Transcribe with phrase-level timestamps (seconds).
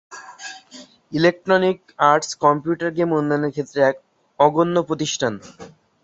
[1.13, 1.77] Electronic
[2.09, 3.95] Arts computer game উন্নয়নের ক্ষেত্রে এক
[4.39, 5.33] অগ্রগণ্য প্রতিষ্ঠান।